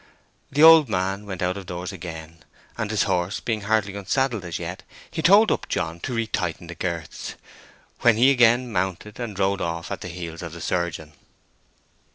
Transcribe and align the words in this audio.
The 0.51 0.63
old 0.63 0.89
man 0.89 1.27
went 1.27 1.43
out 1.43 1.57
of 1.57 1.67
doors 1.67 1.91
again; 1.91 2.43
and 2.75 2.89
his 2.89 3.03
horse 3.03 3.39
being 3.39 3.61
hardly 3.61 3.93
unsaddled 3.95 4.43
as 4.45 4.57
yet, 4.57 4.81
he 5.11 5.21
told 5.21 5.51
Upjohn 5.51 5.99
to 5.99 6.15
retighten 6.15 6.65
the 6.69 6.73
girths, 6.73 7.35
when 7.99 8.17
he 8.17 8.31
again 8.31 8.71
mounted, 8.71 9.19
and 9.19 9.37
rode 9.37 9.61
off 9.61 9.91
at 9.91 10.01
the 10.01 10.07
heels 10.07 10.41
of 10.41 10.53
the 10.53 10.59
surgeon. 10.61 11.13